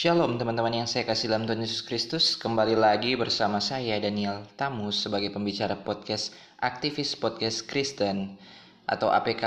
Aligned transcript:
Shalom 0.00 0.40
teman-teman 0.40 0.80
yang 0.80 0.88
saya 0.88 1.04
kasih 1.04 1.28
dalam 1.28 1.44
Tuhan 1.44 1.60
Yesus 1.60 1.84
Kristus. 1.84 2.32
Kembali 2.32 2.72
lagi 2.72 3.20
bersama 3.20 3.60
saya 3.60 4.00
Daniel 4.00 4.48
Tamus 4.56 4.96
Sebagai 4.96 5.28
pembicara 5.28 5.76
podcast 5.76 6.32
Aktivis 6.56 7.12
Podcast 7.12 7.68
Kristen 7.68 8.40
Atau 8.88 9.12
APK 9.12 9.44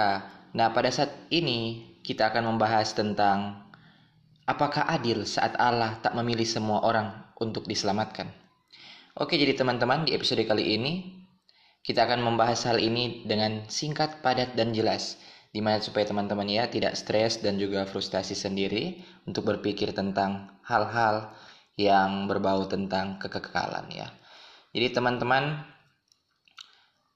Nah 0.54 0.70
pada 0.70 0.94
saat 0.94 1.10
ini 1.34 1.82
kita 2.06 2.30
akan 2.30 2.54
membahas 2.54 2.94
tentang 2.94 3.66
Apakah 4.46 4.86
adil 4.94 5.26
saat 5.26 5.58
Allah 5.58 5.98
tak 6.06 6.14
memilih 6.14 6.46
semua 6.46 6.86
orang 6.86 7.10
untuk 7.42 7.66
diselamatkan. 7.66 8.30
Oke 9.18 9.42
jadi 9.42 9.58
teman-teman 9.58 10.06
di 10.06 10.14
episode 10.14 10.46
kali 10.46 10.78
ini 10.78 11.18
Kita 11.82 12.06
akan 12.06 12.22
membahas 12.22 12.70
hal 12.70 12.78
ini 12.78 13.26
dengan 13.26 13.66
singkat, 13.74 14.22
padat, 14.22 14.54
dan 14.54 14.70
jelas 14.70 15.18
di 15.54 15.62
mana 15.62 15.78
supaya 15.78 16.10
teman-teman 16.10 16.50
ya 16.50 16.66
tidak 16.66 16.98
stres 16.98 17.38
dan 17.38 17.62
juga 17.62 17.86
frustasi 17.86 18.34
sendiri 18.34 19.06
untuk 19.30 19.46
berpikir 19.46 19.94
tentang 19.94 20.50
hal-hal 20.66 21.30
yang 21.78 22.26
berbau 22.26 22.66
tentang 22.66 23.22
kekekalan 23.22 23.86
ya. 23.94 24.10
Jadi 24.74 24.98
teman-teman 24.98 25.62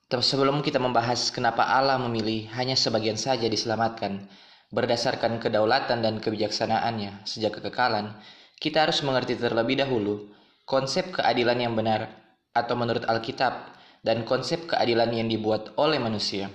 sebelum 0.08 0.62
kita 0.62 0.78
membahas 0.78 1.34
kenapa 1.34 1.66
Allah 1.66 1.98
memilih 1.98 2.46
hanya 2.54 2.78
sebagian 2.78 3.18
saja 3.18 3.50
diselamatkan 3.50 4.30
berdasarkan 4.70 5.42
kedaulatan 5.42 6.06
dan 6.06 6.22
kebijaksanaannya 6.22 7.26
sejak 7.26 7.58
kekekalan, 7.58 8.14
kita 8.62 8.86
harus 8.86 9.02
mengerti 9.02 9.34
terlebih 9.34 9.82
dahulu 9.82 10.30
konsep 10.68 11.10
keadilan 11.10 11.58
yang 11.58 11.74
benar 11.74 12.12
atau 12.52 12.76
menurut 12.78 13.08
Alkitab 13.08 13.74
dan 14.06 14.28
konsep 14.28 14.68
keadilan 14.70 15.10
yang 15.10 15.28
dibuat 15.32 15.74
oleh 15.80 15.98
manusia. 15.98 16.52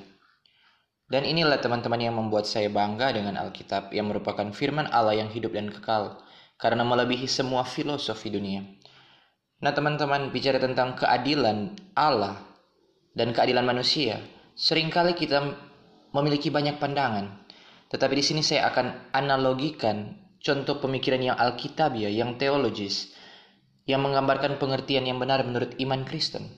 Dan 1.12 1.28
inilah 1.28 1.60
teman-teman 1.60 2.00
yang 2.00 2.16
membuat 2.16 2.48
saya 2.48 2.72
bangga 2.72 3.12
dengan 3.12 3.36
Alkitab 3.36 3.92
yang 3.92 4.08
merupakan 4.08 4.48
firman 4.48 4.88
Allah 4.88 5.20
yang 5.20 5.28
hidup 5.28 5.52
dan 5.52 5.68
kekal 5.68 6.24
karena 6.56 6.88
melebihi 6.88 7.28
semua 7.28 7.68
filosofi 7.68 8.32
dunia. 8.32 8.64
Nah 9.60 9.76
teman-teman 9.76 10.32
bicara 10.32 10.56
tentang 10.56 10.96
keadilan 10.96 11.76
Allah 11.92 12.40
dan 13.12 13.36
keadilan 13.36 13.60
manusia, 13.60 14.24
sering 14.56 14.88
kali 14.88 15.12
kita 15.12 15.52
memiliki 16.16 16.48
banyak 16.48 16.80
pandangan. 16.80 17.44
Tetapi 17.92 18.14
di 18.16 18.24
sini 18.24 18.40
saya 18.40 18.72
akan 18.72 19.12
analogikan 19.12 20.16
contoh 20.40 20.80
pemikiran 20.80 21.20
yang 21.20 21.36
alkitabiah, 21.36 22.08
yang 22.08 22.40
teologis, 22.40 23.12
yang 23.84 24.00
menggambarkan 24.00 24.56
pengertian 24.56 25.04
yang 25.04 25.20
benar 25.20 25.44
menurut 25.44 25.76
iman 25.76 26.08
Kristen. 26.08 26.48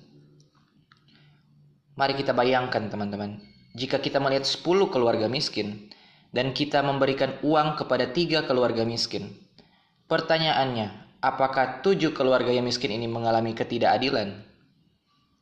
Mari 1.99 2.15
kita 2.15 2.31
bayangkan 2.31 2.87
teman-teman, 2.87 3.54
jika 3.75 3.99
kita 3.99 4.23
melihat 4.23 4.47
10 4.47 4.63
keluarga 4.95 5.27
miskin 5.27 5.91
dan 6.31 6.55
kita 6.55 6.83
memberikan 6.83 7.39
uang 7.43 7.79
kepada 7.79 8.11
tiga 8.11 8.47
keluarga 8.47 8.87
miskin. 8.87 9.35
Pertanyaannya, 10.07 11.19
apakah 11.23 11.83
tujuh 11.83 12.15
keluarga 12.15 12.55
yang 12.55 12.67
miskin 12.67 12.95
ini 12.95 13.11
mengalami 13.11 13.55
ketidakadilan? 13.55 14.47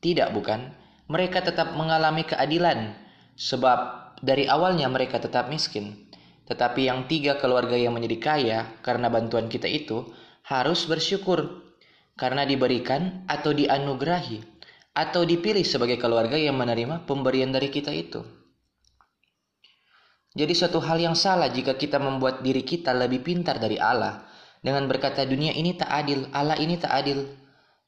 Tidak 0.00 0.28
bukan? 0.33 0.72
Mereka 1.12 1.44
tetap 1.44 1.77
mengalami 1.77 2.25
keadilan 2.25 2.97
sebab 3.36 4.12
dari 4.25 4.48
awalnya 4.48 4.88
mereka 4.88 5.20
tetap 5.20 5.53
miskin. 5.53 6.08
Tetapi 6.48 6.88
yang 6.88 7.08
tiga 7.08 7.41
keluarga 7.41 7.77
yang 7.77 7.97
menjadi 7.97 8.19
kaya 8.20 8.58
karena 8.84 9.08
bantuan 9.08 9.48
kita 9.48 9.69
itu 9.69 10.08
harus 10.44 10.84
bersyukur 10.84 11.62
karena 12.19 12.44
diberikan 12.44 13.25
atau 13.25 13.56
dianugerahi 13.56 14.52
atau 14.92 15.24
dipilih 15.24 15.64
sebagai 15.64 15.96
keluarga 15.96 16.36
yang 16.36 16.56
menerima 16.56 17.08
pemberian 17.08 17.48
dari 17.48 17.72
kita 17.72 17.88
itu. 17.92 18.20
Jadi 20.32 20.52
suatu 20.56 20.80
hal 20.80 20.96
yang 21.00 21.16
salah 21.16 21.52
jika 21.52 21.76
kita 21.76 22.00
membuat 22.00 22.40
diri 22.40 22.64
kita 22.64 22.96
lebih 22.96 23.20
pintar 23.20 23.60
dari 23.60 23.76
Allah 23.76 24.24
dengan 24.64 24.88
berkata 24.88 25.24
dunia 25.28 25.52
ini 25.52 25.76
tak 25.76 25.92
adil, 25.92 26.28
Allah 26.32 26.56
ini 26.56 26.80
tak 26.80 26.92
adil. 26.92 27.25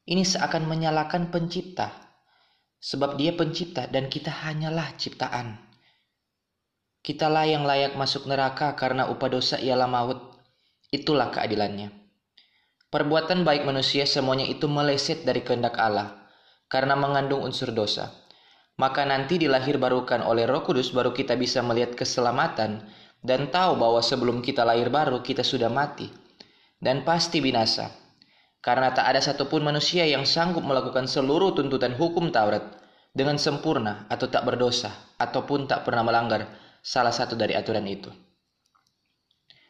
Ini 0.04 0.20
seakan 0.20 0.68
menyalahkan 0.68 1.32
pencipta. 1.32 1.88
Sebab 2.84 3.16
dia 3.16 3.32
pencipta 3.32 3.88
dan 3.88 4.12
kita 4.12 4.28
hanyalah 4.28 4.92
ciptaan. 5.00 5.56
Kitalah 7.00 7.48
yang 7.48 7.64
layak 7.64 7.96
masuk 7.96 8.28
neraka 8.28 8.76
karena 8.76 9.08
upah 9.08 9.32
dosa 9.32 9.56
ialah 9.56 9.88
maut. 9.88 10.20
Itulah 10.92 11.32
keadilannya. 11.32 11.88
Perbuatan 12.92 13.48
baik 13.48 13.64
manusia 13.64 14.04
semuanya 14.04 14.44
itu 14.44 14.68
meleset 14.68 15.24
dari 15.24 15.40
kehendak 15.40 15.80
Allah 15.80 16.23
karena 16.74 16.98
mengandung 16.98 17.46
unsur 17.46 17.70
dosa. 17.70 18.10
Maka 18.74 19.06
nanti 19.06 19.38
dilahir 19.38 19.78
barukan 19.78 20.18
oleh 20.26 20.42
Roh 20.50 20.66
Kudus 20.66 20.90
baru 20.90 21.14
kita 21.14 21.38
bisa 21.38 21.62
melihat 21.62 21.94
keselamatan 21.94 22.82
dan 23.22 23.46
tahu 23.54 23.78
bahwa 23.78 24.02
sebelum 24.02 24.42
kita 24.42 24.66
lahir 24.66 24.90
baru 24.90 25.22
kita 25.22 25.46
sudah 25.46 25.70
mati 25.70 26.10
dan 26.82 27.06
pasti 27.06 27.38
binasa. 27.38 27.94
Karena 28.58 28.90
tak 28.90 29.06
ada 29.06 29.22
satupun 29.22 29.62
manusia 29.62 30.02
yang 30.02 30.26
sanggup 30.26 30.66
melakukan 30.66 31.06
seluruh 31.06 31.54
tuntutan 31.54 31.94
hukum 31.94 32.34
Taurat 32.34 32.66
dengan 33.14 33.38
sempurna 33.38 34.10
atau 34.10 34.26
tak 34.26 34.42
berdosa 34.42 34.90
ataupun 35.22 35.70
tak 35.70 35.86
pernah 35.86 36.02
melanggar 36.02 36.50
salah 36.82 37.14
satu 37.14 37.38
dari 37.38 37.54
aturan 37.54 37.86
itu. 37.86 38.10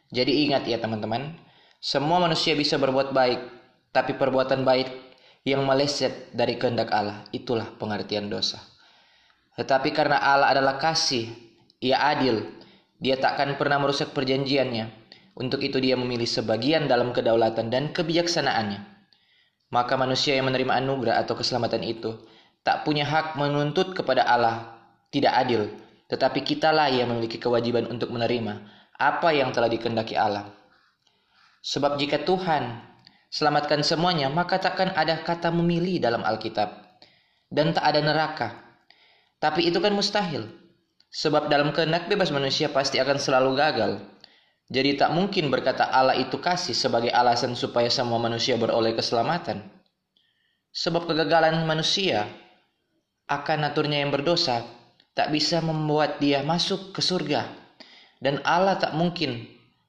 Jadi 0.09 0.49
ingat 0.49 0.65
ya 0.65 0.81
teman-teman, 0.81 1.37
semua 1.77 2.17
manusia 2.17 2.57
bisa 2.57 2.81
berbuat 2.81 3.13
baik, 3.13 3.41
tapi 3.93 4.17
perbuatan 4.17 4.65
baik 4.65 5.04
yang 5.45 5.63
meleset 5.63 6.33
dari 6.33 6.57
kehendak 6.57 6.89
Allah. 6.89 7.23
Itulah 7.29 7.69
pengertian 7.77 8.27
dosa. 8.27 8.59
Tetapi 9.55 9.93
karena 9.95 10.19
Allah 10.19 10.51
adalah 10.51 10.75
kasih, 10.81 11.31
ia 11.79 12.01
adil, 12.01 12.43
dia 12.99 13.15
takkan 13.15 13.55
pernah 13.55 13.79
merusak 13.79 14.11
perjanjiannya. 14.11 15.05
Untuk 15.37 15.61
itu 15.63 15.79
dia 15.79 15.95
memilih 15.95 16.27
sebagian 16.27 16.89
dalam 16.89 17.13
kedaulatan 17.13 17.69
dan 17.69 17.93
kebijaksanaannya. 17.93 18.81
Maka 19.71 19.93
manusia 19.95 20.35
yang 20.35 20.47
menerima 20.47 20.79
anugerah 20.79 21.23
atau 21.23 21.35
keselamatan 21.35 21.83
itu 21.83 22.15
tak 22.65 22.87
punya 22.87 23.05
hak 23.05 23.37
menuntut 23.37 23.93
kepada 23.93 24.25
Allah 24.25 24.79
tidak 25.11 25.35
adil, 25.35 25.69
tetapi 26.07 26.41
kitalah 26.41 26.89
yang 26.89 27.11
memiliki 27.11 27.37
kewajiban 27.37 27.85
untuk 27.91 28.09
menerima 28.09 28.63
apa 28.95 29.29
yang 29.35 29.51
telah 29.51 29.67
dikendaki 29.67 30.15
Allah. 30.15 30.49
Sebab 31.61 31.99
jika 31.99 32.23
Tuhan 32.23 32.94
selamatkan 33.35 33.83
semuanya, 33.83 34.31
maka 34.31 34.55
takkan 34.55 34.95
ada 34.95 35.19
kata 35.19 35.51
memilih 35.51 35.99
dalam 35.99 36.23
Alkitab. 36.23 36.71
Dan 37.51 37.75
tak 37.75 37.83
ada 37.83 37.99
neraka. 37.99 38.47
Tapi 39.43 39.67
itu 39.67 39.83
kan 39.83 39.91
mustahil. 39.91 40.47
Sebab 41.11 41.51
dalam 41.51 41.75
kehendak 41.75 42.07
bebas 42.07 42.31
manusia 42.31 42.71
pasti 42.71 42.95
akan 42.95 43.19
selalu 43.19 43.51
gagal. 43.59 43.91
Jadi 44.71 44.95
tak 44.95 45.11
mungkin 45.11 45.51
berkata 45.51 45.91
Allah 45.91 46.15
itu 46.15 46.39
kasih 46.39 46.73
sebagai 46.73 47.11
alasan 47.11 47.53
supaya 47.59 47.91
semua 47.91 48.17
manusia 48.17 48.55
beroleh 48.55 48.95
keselamatan. 48.95 49.67
Sebab 50.71 51.05
kegagalan 51.05 51.59
manusia 51.67 52.27
akan 53.27 53.57
naturnya 53.67 53.99
yang 54.03 54.15
berdosa 54.15 54.63
tak 55.15 55.31
bisa 55.31 55.59
membuat 55.63 56.19
dia 56.19 56.43
masuk 56.43 56.91
ke 56.95 56.99
surga. 57.03 57.47
Dan 58.19 58.41
Allah 58.43 58.75
tak 58.75 58.97
mungkin 58.97 59.43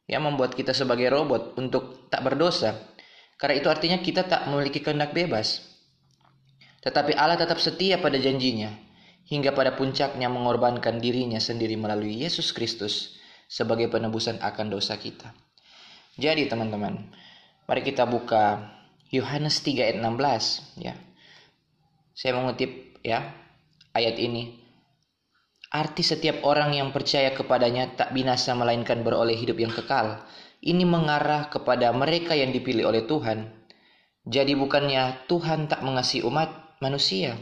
yang 0.07 0.23
membuat 0.23 0.55
kita 0.55 0.71
sebagai 0.71 1.11
robot 1.11 1.59
untuk 1.59 2.07
tak 2.13 2.23
berdosa 2.23 2.96
karena 3.37 3.55
itu 3.61 3.69
artinya 3.69 4.01
kita 4.01 4.25
tak 4.25 4.49
memiliki 4.49 4.81
kehendak 4.81 5.13
bebas. 5.13 5.61
Tetapi 6.81 7.13
Allah 7.19 7.37
tetap 7.37 7.61
setia 7.61 8.01
pada 8.01 8.17
janjinya, 8.17 8.73
hingga 9.29 9.53
pada 9.53 9.75
puncaknya 9.77 10.31
mengorbankan 10.33 11.03
dirinya 11.03 11.43
sendiri 11.43 11.75
melalui 11.77 12.25
Yesus 12.25 12.55
Kristus 12.55 13.19
sebagai 13.51 13.93
penebusan 13.93 14.41
akan 14.41 14.67
dosa 14.73 14.97
kita. 14.97 15.35
Jadi 16.17 16.49
teman-teman, 16.49 17.13
mari 17.69 17.83
kita 17.85 18.09
buka 18.09 18.73
Yohanes 19.13 19.61
3 19.61 19.85
ayat 19.85 19.99
16 20.01 20.81
ya. 20.81 20.95
Saya 22.17 22.33
mengutip 22.41 22.97
ya 23.05 23.37
ayat 23.93 24.17
ini. 24.17 24.65
Arti 25.67 26.01
setiap 26.01 26.47
orang 26.47 26.73
yang 26.73 26.89
percaya 26.95 27.37
kepadanya 27.37 27.93
tak 27.99 28.15
binasa 28.17 28.55
melainkan 28.57 29.03
beroleh 29.05 29.37
hidup 29.37 29.61
yang 29.61 29.75
kekal 29.75 30.25
ini 30.63 30.85
mengarah 30.89 31.49
kepada 31.53 31.93
mereka 31.93 32.33
yang 32.33 32.53
dipilih 32.53 32.89
oleh 32.89 33.05
Tuhan. 33.05 33.51
Jadi 34.27 34.59
bukannya 34.59 35.29
Tuhan 35.31 35.71
tak 35.71 35.85
mengasihi 35.87 36.27
umat 36.27 36.79
manusia. 36.83 37.39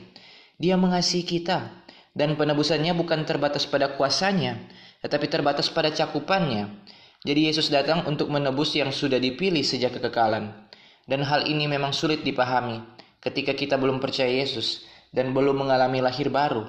Dia 0.61 0.77
mengasihi 0.77 1.25
kita. 1.25 1.85
Dan 2.15 2.39
penebusannya 2.39 2.95
bukan 2.95 3.27
terbatas 3.27 3.67
pada 3.67 3.99
kuasanya, 3.99 4.55
tetapi 5.03 5.27
terbatas 5.27 5.67
pada 5.67 5.91
cakupannya. 5.91 6.71
Jadi 7.27 7.51
Yesus 7.51 7.75
datang 7.75 8.07
untuk 8.07 8.31
menebus 8.31 8.71
yang 8.79 8.95
sudah 8.95 9.19
dipilih 9.19 9.67
sejak 9.67 9.99
kekekalan. 9.99 10.55
Dan 11.11 11.27
hal 11.27 11.51
ini 11.51 11.67
memang 11.67 11.91
sulit 11.91 12.23
dipahami 12.23 12.79
ketika 13.25 13.57
kita 13.57 13.81
belum 13.81 13.99
percaya 13.99 14.31
Yesus 14.31 14.85
dan 15.11 15.33
belum 15.33 15.65
mengalami 15.65 16.05
lahir 16.05 16.29
baru 16.29 16.69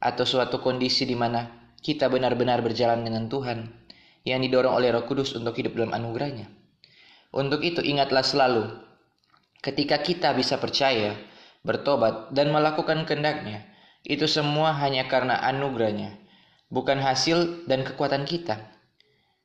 atau 0.00 0.24
suatu 0.24 0.58
kondisi 0.64 1.04
di 1.04 1.14
mana 1.14 1.72
kita 1.84 2.08
benar-benar 2.08 2.64
berjalan 2.64 3.04
dengan 3.04 3.28
Tuhan 3.28 3.81
yang 4.22 4.42
didorong 4.42 4.74
oleh 4.74 4.94
Roh 4.94 5.04
Kudus 5.06 5.34
untuk 5.34 5.58
hidup 5.58 5.74
dalam 5.74 5.94
anugerahnya. 5.94 6.50
Untuk 7.32 7.64
itu 7.64 7.80
ingatlah 7.80 8.20
selalu, 8.20 8.68
ketika 9.64 10.02
kita 10.02 10.36
bisa 10.36 10.60
percaya, 10.60 11.16
bertobat, 11.64 12.30
dan 12.34 12.52
melakukan 12.52 13.08
kehendaknya, 13.08 13.64
itu 14.02 14.26
semua 14.26 14.74
hanya 14.82 15.06
karena 15.06 15.38
anugerahnya, 15.40 16.18
bukan 16.68 16.98
hasil 16.98 17.66
dan 17.70 17.86
kekuatan 17.86 18.26
kita. 18.26 18.58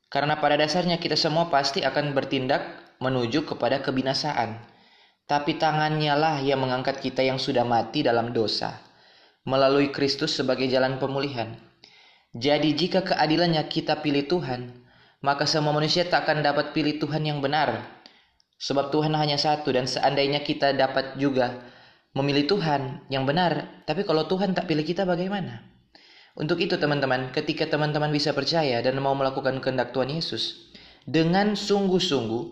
Karena 0.07 0.39
pada 0.39 0.55
dasarnya 0.55 0.97
kita 0.97 1.19
semua 1.19 1.51
pasti 1.51 1.83
akan 1.83 2.15
bertindak 2.15 2.63
menuju 3.03 3.43
kepada 3.43 3.83
kebinasaan. 3.83 4.57
Tapi 5.27 5.59
tangannya 5.59 6.15
lah 6.15 6.39
yang 6.39 6.63
mengangkat 6.63 7.03
kita 7.03 7.19
yang 7.19 7.35
sudah 7.35 7.67
mati 7.67 7.99
dalam 7.99 8.31
dosa, 8.31 8.79
melalui 9.43 9.91
Kristus 9.91 10.39
sebagai 10.39 10.71
jalan 10.71 10.95
pemulihan. 11.03 11.66
Jadi 12.35 12.75
jika 12.75 13.07
keadilannya 13.07 13.63
kita 13.71 14.03
pilih 14.03 14.27
Tuhan, 14.27 14.83
maka 15.23 15.47
semua 15.47 15.71
manusia 15.71 16.03
tak 16.03 16.27
akan 16.27 16.43
dapat 16.43 16.75
pilih 16.75 16.99
Tuhan 16.99 17.23
yang 17.23 17.39
benar. 17.39 17.87
Sebab 18.59 18.91
Tuhan 18.91 19.13
hanya 19.15 19.39
satu 19.39 19.71
dan 19.71 19.87
seandainya 19.87 20.43
kita 20.43 20.75
dapat 20.75 21.15
juga 21.15 21.61
memilih 22.17 22.49
Tuhan 22.49 23.05
yang 23.07 23.23
benar, 23.23 23.85
tapi 23.85 24.03
kalau 24.03 24.25
Tuhan 24.25 24.57
tak 24.57 24.67
pilih 24.67 24.83
kita 24.83 25.05
bagaimana? 25.05 25.61
Untuk 26.37 26.61
itu 26.61 26.77
teman-teman, 26.77 27.33
ketika 27.33 27.65
teman-teman 27.65 28.09
bisa 28.13 28.33
percaya 28.33 28.81
dan 28.81 28.97
mau 29.01 29.13
melakukan 29.17 29.57
kehendak 29.61 29.93
Tuhan 29.93 30.13
Yesus 30.13 30.73
dengan 31.05 31.53
sungguh-sungguh, 31.57 32.43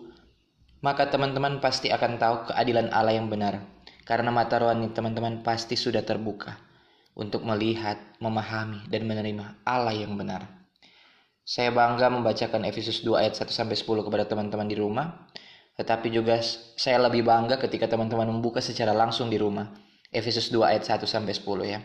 maka 0.82 1.10
teman-teman 1.10 1.58
pasti 1.58 1.90
akan 1.90 2.18
tahu 2.18 2.36
keadilan 2.50 2.90
Allah 2.94 3.18
yang 3.18 3.30
benar. 3.30 3.62
Karena 4.06 4.30
mata 4.30 4.62
rohani 4.62 4.94
teman-teman 4.94 5.42
pasti 5.42 5.74
sudah 5.74 6.06
terbuka 6.06 6.65
untuk 7.16 7.48
melihat, 7.48 7.96
memahami, 8.20 8.84
dan 8.92 9.08
menerima 9.08 9.64
Allah 9.64 9.96
yang 9.96 10.12
benar. 10.20 10.44
Saya 11.46 11.72
bangga 11.72 12.12
membacakan 12.12 12.68
Efesus 12.68 13.00
2 13.00 13.16
ayat 13.16 13.34
1 13.40 13.48
sampai 13.48 13.72
10 13.72 14.04
kepada 14.04 14.28
teman-teman 14.28 14.68
di 14.68 14.76
rumah. 14.76 15.26
Tetapi 15.80 16.12
juga 16.12 16.40
saya 16.76 17.00
lebih 17.08 17.24
bangga 17.24 17.56
ketika 17.56 17.88
teman-teman 17.88 18.28
membuka 18.28 18.60
secara 18.60 18.92
langsung 18.92 19.32
di 19.32 19.40
rumah. 19.40 19.72
Efesus 20.12 20.52
2 20.52 20.60
ayat 20.66 20.84
1 20.84 21.08
sampai 21.08 21.32
10 21.32 21.64
ya. 21.64 21.80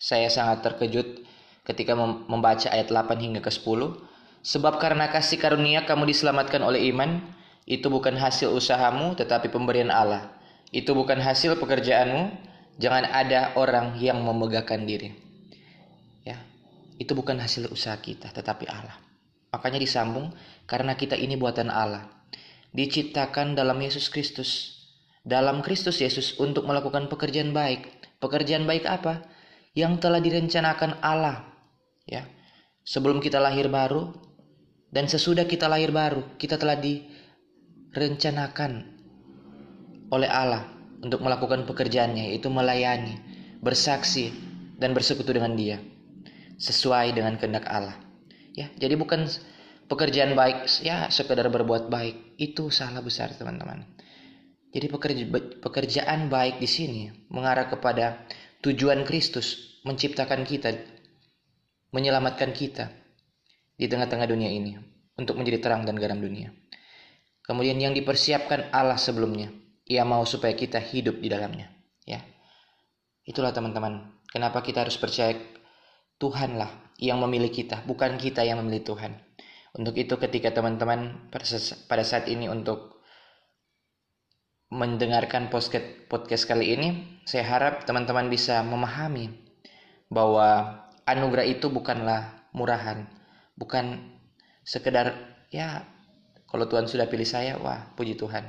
Saya 0.00 0.32
sangat 0.32 0.64
terkejut 0.64 1.26
ketika 1.68 1.92
membaca 1.98 2.72
ayat 2.72 2.88
8 2.88 3.20
hingga 3.20 3.40
ke 3.44 3.52
10. 3.52 4.00
Sebab 4.40 4.80
karena 4.80 5.12
kasih 5.12 5.36
karunia 5.36 5.84
kamu 5.84 6.08
diselamatkan 6.08 6.64
oleh 6.64 6.88
iman, 6.88 7.20
itu 7.68 7.92
bukan 7.92 8.16
hasil 8.16 8.48
usahamu 8.54 9.12
tetapi 9.12 9.52
pemberian 9.52 9.92
Allah. 9.92 10.32
Itu 10.72 10.94
bukan 10.96 11.18
hasil 11.18 11.58
pekerjaanmu, 11.58 12.49
jangan 12.80 13.04
ada 13.04 13.52
orang 13.60 14.00
yang 14.00 14.24
memegahkan 14.24 14.88
diri. 14.88 15.12
Ya. 16.24 16.40
Itu 16.96 17.12
bukan 17.12 17.36
hasil 17.36 17.68
usaha 17.68 17.94
kita 18.00 18.32
tetapi 18.32 18.64
Allah. 18.66 18.96
Makanya 19.52 19.76
disambung 19.76 20.32
karena 20.64 20.96
kita 20.96 21.14
ini 21.14 21.36
buatan 21.36 21.68
Allah. 21.68 22.08
Diciptakan 22.72 23.52
dalam 23.52 23.76
Yesus 23.76 24.08
Kristus. 24.08 24.80
Dalam 25.20 25.60
Kristus 25.60 26.00
Yesus 26.00 26.40
untuk 26.40 26.64
melakukan 26.64 27.12
pekerjaan 27.12 27.52
baik. 27.52 27.84
Pekerjaan 28.16 28.64
baik 28.64 28.88
apa? 28.88 29.28
Yang 29.76 30.00
telah 30.00 30.20
direncanakan 30.24 31.04
Allah. 31.04 31.52
Ya. 32.08 32.24
Sebelum 32.88 33.20
kita 33.20 33.36
lahir 33.36 33.68
baru 33.68 34.16
dan 34.88 35.04
sesudah 35.04 35.44
kita 35.44 35.68
lahir 35.68 35.92
baru, 35.92 36.24
kita 36.40 36.56
telah 36.56 36.80
di 36.80 37.04
rencanakan 37.92 38.98
oleh 40.10 40.30
Allah 40.30 40.79
untuk 41.00 41.24
melakukan 41.24 41.64
pekerjaannya 41.64 42.32
yaitu 42.32 42.52
melayani, 42.52 43.16
bersaksi 43.60 44.32
dan 44.76 44.92
bersekutu 44.96 45.32
dengan 45.32 45.56
Dia 45.56 45.80
sesuai 46.60 47.16
dengan 47.16 47.40
kehendak 47.40 47.64
Allah. 47.66 47.96
Ya, 48.52 48.68
jadi 48.76 49.00
bukan 49.00 49.24
pekerjaan 49.88 50.36
baik 50.36 50.68
ya 50.84 51.08
sekedar 51.08 51.48
berbuat 51.48 51.88
baik 51.88 52.36
itu 52.36 52.68
salah 52.68 53.00
besar 53.00 53.32
teman-teman. 53.32 53.88
Jadi 54.70 54.86
pekerja, 54.86 55.24
pekerjaan 55.58 56.30
baik 56.30 56.62
di 56.62 56.68
sini 56.70 57.10
mengarah 57.32 57.66
kepada 57.66 58.22
tujuan 58.62 59.02
Kristus 59.02 59.80
menciptakan 59.82 60.46
kita, 60.46 60.76
menyelamatkan 61.90 62.54
kita 62.54 62.92
di 63.74 63.88
tengah-tengah 63.88 64.28
dunia 64.30 64.52
ini 64.52 64.78
untuk 65.18 65.40
menjadi 65.40 65.58
terang 65.58 65.82
dan 65.88 65.98
garam 65.98 66.20
dunia. 66.22 66.54
Kemudian 67.42 67.82
yang 67.82 67.96
dipersiapkan 67.96 68.70
Allah 68.70 69.00
sebelumnya. 69.00 69.50
Ia 69.90 70.06
mau 70.06 70.22
supaya 70.22 70.54
kita 70.54 70.78
hidup 70.78 71.18
di 71.18 71.26
dalamnya. 71.26 71.66
Ya. 72.06 72.22
Itulah 73.26 73.50
teman-teman. 73.50 74.22
Kenapa 74.30 74.62
kita 74.62 74.86
harus 74.86 74.94
percaya 74.94 75.34
Tuhanlah 76.22 76.94
yang 77.02 77.18
memilih 77.24 77.50
kita, 77.50 77.82
bukan 77.88 78.20
kita 78.20 78.46
yang 78.46 78.62
memilih 78.62 78.94
Tuhan. 78.94 79.18
Untuk 79.74 79.96
itu 79.96 80.14
ketika 80.20 80.52
teman-teman 80.54 81.32
pada 81.88 82.04
saat 82.04 82.28
ini 82.28 82.46
untuk 82.46 83.00
mendengarkan 84.70 85.48
podcast 85.50 86.06
podcast 86.06 86.44
kali 86.46 86.76
ini, 86.76 87.18
saya 87.26 87.48
harap 87.48 87.88
teman-teman 87.88 88.28
bisa 88.28 88.60
memahami 88.62 89.32
bahwa 90.12 90.78
anugerah 91.08 91.48
itu 91.48 91.72
bukanlah 91.72 92.46
murahan, 92.52 93.08
bukan 93.56 94.14
sekedar 94.62 95.16
ya 95.48 95.88
kalau 96.46 96.68
Tuhan 96.68 96.84
sudah 96.84 97.08
pilih 97.08 97.26
saya, 97.26 97.56
wah 97.58 97.96
puji 97.96 98.20
Tuhan. 98.20 98.44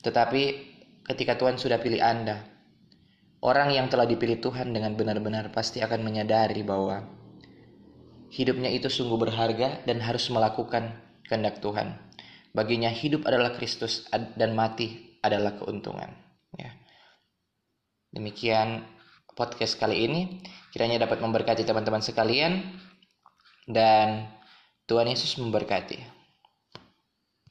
Tetapi 0.00 0.69
ketika 1.10 1.34
Tuhan 1.34 1.58
sudah 1.58 1.82
pilih 1.82 1.98
Anda, 1.98 2.46
orang 3.42 3.74
yang 3.74 3.90
telah 3.90 4.06
dipilih 4.06 4.38
Tuhan 4.38 4.70
dengan 4.70 4.94
benar-benar 4.94 5.50
pasti 5.50 5.82
akan 5.82 6.06
menyadari 6.06 6.62
bahwa 6.62 7.02
hidupnya 8.30 8.70
itu 8.70 8.86
sungguh 8.86 9.18
berharga 9.18 9.82
dan 9.82 9.98
harus 9.98 10.30
melakukan 10.30 10.94
kehendak 11.26 11.58
Tuhan. 11.58 11.98
Baginya 12.54 12.90
hidup 12.90 13.26
adalah 13.26 13.54
Kristus 13.58 14.06
dan 14.10 14.54
mati 14.54 15.18
adalah 15.22 15.58
keuntungan. 15.58 16.14
Ya. 16.54 16.78
Demikian 18.14 18.86
podcast 19.34 19.78
kali 19.78 20.06
ini. 20.06 20.20
Kiranya 20.70 21.06
dapat 21.06 21.18
memberkati 21.22 21.66
teman-teman 21.66 22.02
sekalian 22.02 22.62
dan 23.66 24.30
Tuhan 24.86 25.10
Yesus 25.10 25.38
memberkati. 25.38 26.19